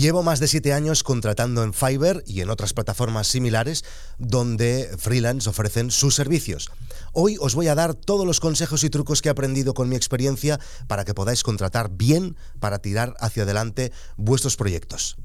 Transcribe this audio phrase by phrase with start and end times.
[0.00, 3.84] Llevo más de siete años contratando en Fiverr y en otras plataformas similares
[4.16, 6.70] donde freelance ofrecen sus servicios.
[7.12, 9.96] Hoy os voy a dar todos los consejos y trucos que he aprendido con mi
[9.96, 15.18] experiencia para que podáis contratar bien para tirar hacia adelante vuestros proyectos.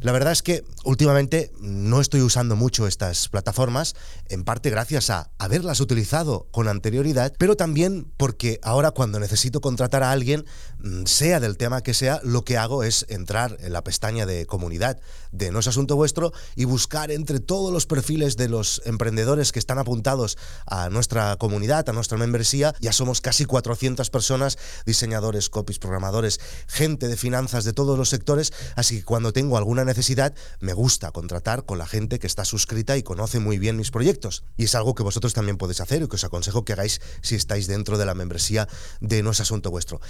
[0.00, 3.94] La verdad es que últimamente no estoy usando mucho estas plataformas,
[4.28, 10.02] en parte gracias a haberlas utilizado con anterioridad, pero también porque ahora cuando necesito contratar
[10.02, 10.44] a alguien,
[10.78, 14.46] mm, sea del tema que sea, lo que hago es entrar en la pestaña de
[14.46, 15.00] comunidad
[15.32, 19.58] de No es Asunto Vuestro y buscar entre todos los perfiles de los emprendedores que
[19.58, 22.74] están apuntados a nuestra comunidad, a nuestra membresía.
[22.80, 28.52] Ya somos casi 400 personas, diseñadores, copies, programadores, gente de finanzas de todos los sectores,
[28.76, 32.96] así que cuando tengo alguna necesidad, me gusta contratar con la gente que está suscrita
[32.96, 34.44] y conoce muy bien mis proyectos.
[34.56, 37.34] Y es algo que vosotros también podéis hacer y que os aconsejo que hagáis si
[37.34, 38.68] estáis dentro de la membresía
[39.00, 40.00] de No es Asunto Vuestro.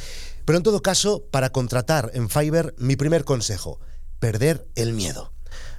[0.44, 3.80] Pero en todo caso, para contratar en Fiverr, mi primer consejo,
[4.18, 5.32] perder el miedo.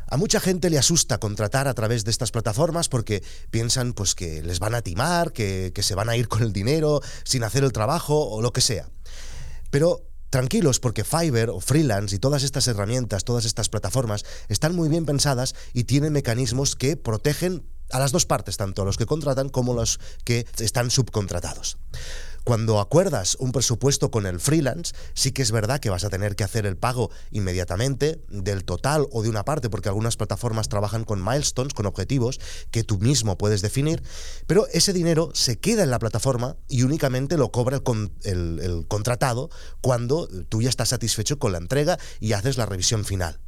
[0.08, 4.41] A mucha gente le asusta contratar a través de estas plataformas porque piensan pues, que
[4.41, 7.63] les van a timar, que, que se van a ir con el dinero sin hacer
[7.63, 8.89] el trabajo o lo que sea.
[9.69, 14.89] Pero Tranquilos porque Fiverr o Freelance y todas estas herramientas, todas estas plataformas están muy
[14.89, 19.05] bien pensadas y tienen mecanismos que protegen a las dos partes, tanto a los que
[19.05, 21.77] contratan como a los que están subcontratados.
[22.50, 26.36] Cuando acuerdas un presupuesto con el freelance, sí que es verdad que vas a tener
[26.36, 31.03] que hacer el pago inmediatamente del total o de una parte, porque algunas plataformas trabajan
[31.03, 32.39] con milestones, con objetivos
[32.72, 34.02] que tú mismo puedes definir,
[34.47, 37.83] pero ese dinero se queda en la plataforma y únicamente lo cobra
[38.23, 43.06] el, el contratado cuando tú ya estás satisfecho con la entrega y haces la revisión
[43.06, 43.39] final.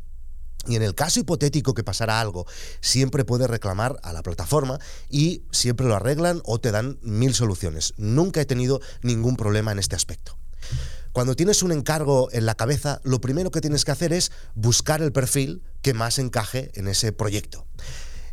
[0.67, 2.45] Y en el caso hipotético que pasara algo,
[2.81, 7.93] siempre puedes reclamar a la plataforma y siempre lo arreglan o te dan mil soluciones.
[7.97, 10.37] Nunca he tenido ningún problema en este aspecto.
[11.11, 15.01] Cuando tienes un encargo en la cabeza, lo primero que tienes que hacer es buscar
[15.01, 17.65] el perfil que más encaje en ese proyecto.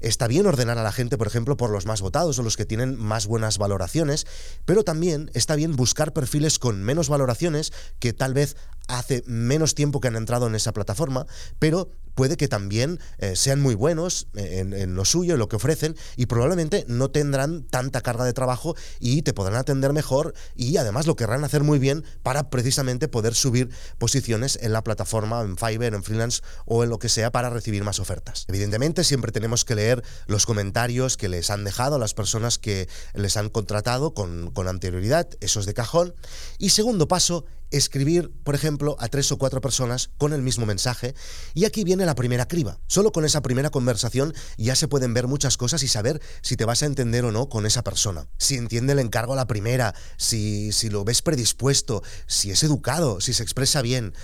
[0.01, 2.65] Está bien ordenar a la gente, por ejemplo, por los más votados o los que
[2.65, 4.29] tienen más buenas valoraciones,
[4.65, 8.57] pero también está bien buscar perfiles con menos valoraciones que tal vez
[8.87, 11.27] hace menos tiempo que han entrado en esa plataforma,
[11.59, 15.95] pero puede que también eh, sean muy buenos en, lo suyo, en lo que ofrecen,
[16.17, 21.07] y probablemente no tendrán tanta carga de trabajo y te podrán atender mejor y además
[21.07, 25.95] lo querrán hacer muy bien para precisamente poder subir posiciones en la plataforma, en Fiverr,
[25.95, 28.47] en freelance o en lo que sea para recibir más ofertas.
[28.49, 33.37] Evidentemente siempre tenemos que leer los comentarios que les han dejado las personas que les
[33.37, 36.17] han contratado con, con anterioridad, eso es de cajón.
[36.59, 41.15] Y segundo paso, escribir, por ejemplo, a tres o cuatro personas con el mismo mensaje.
[41.55, 42.79] Y aquí viene la primera criba.
[42.87, 46.65] Solo con esa primera conversación ya se pueden ver muchas cosas y saber si te
[46.65, 48.27] vas a entender o no con esa persona.
[48.39, 53.21] Si entiende el encargo a la primera, si, si lo ves predispuesto, si es educado,
[53.21, 54.15] si se expresa bien.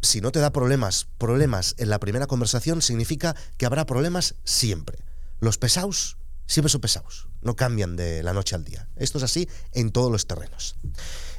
[0.00, 4.98] Si no te da problemas, problemas en la primera conversación significa que habrá problemas siempre.
[5.40, 8.88] Los pesados siempre son pesados, no cambian de la noche al día.
[8.96, 10.76] Esto es así en todos los terrenos.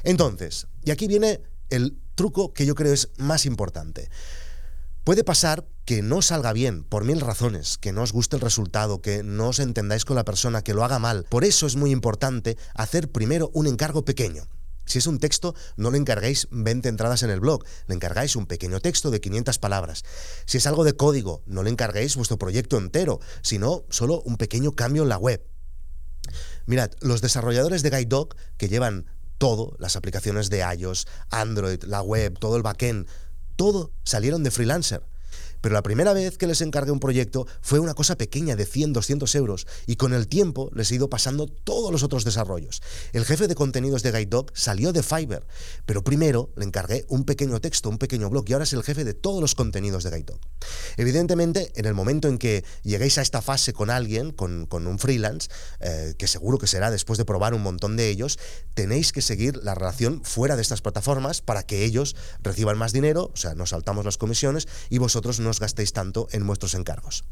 [0.04, 4.10] Entonces, y aquí viene el truco que yo creo es más importante.
[5.04, 9.00] Puede pasar que no salga bien por mil razones, que no os guste el resultado,
[9.00, 11.24] que no os entendáis con la persona, que lo haga mal.
[11.28, 14.46] Por eso es muy importante hacer primero un encargo pequeño.
[14.84, 18.46] Si es un texto, no le encargáis 20 entradas en el blog, le encargáis un
[18.46, 20.04] pequeño texto de 500 palabras.
[20.46, 24.72] Si es algo de código, no le encarguéis vuestro proyecto entero, sino solo un pequeño
[24.72, 25.46] cambio en la web.
[26.66, 29.06] Mirad, los desarrolladores de GuideDog, que llevan
[29.40, 33.08] todo, las aplicaciones de iOS, Android, la web, todo el backend,
[33.56, 35.02] todo salieron de freelancer.
[35.60, 38.92] Pero la primera vez que les encargué un proyecto fue una cosa pequeña de 100,
[38.92, 42.82] 200 euros y con el tiempo les he ido pasando todos los otros desarrollos.
[43.12, 45.46] El jefe de contenidos de GuideDog salió de Fiverr,
[45.86, 49.04] pero primero le encargué un pequeño texto, un pequeño blog y ahora es el jefe
[49.04, 50.40] de todos los contenidos de GuideDog.
[50.96, 55.48] Evidentemente, en el momento en que lleguéis a esta fase con alguien, con, un freelance,
[55.80, 58.38] eh, que seguro que será después de probar un montón de ellos,
[58.74, 63.30] tenéis que seguir la relación fuera de estas plataformas para que ellos reciban más dinero,
[63.32, 67.24] o sea, nos saltamos las comisiones y vosotros no os gastéis tanto en vuestros encargos.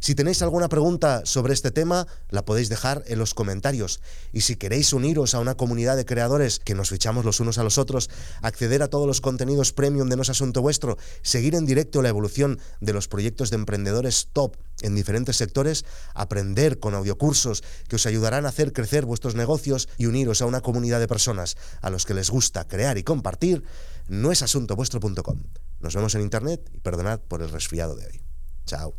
[0.00, 4.00] Si tenéis alguna pregunta sobre este tema, la podéis dejar en los comentarios.
[4.32, 7.64] Y si queréis uniros a una comunidad de creadores que nos fichamos los unos a
[7.64, 8.08] los otros,
[8.40, 12.08] acceder a todos los contenidos premium de No es Asunto Vuestro, seguir en directo la
[12.08, 15.84] evolución de los proyectos de emprendedores top en diferentes sectores,
[16.14, 20.62] aprender con audiocursos que os ayudarán a hacer crecer vuestros negocios y uniros a una
[20.62, 23.62] comunidad de personas a los que les gusta crear y compartir,
[24.08, 25.42] no es asuntovuestro.com.
[25.80, 28.22] Nos vemos en internet y perdonad por el resfriado de hoy.
[28.66, 28.94] Chao.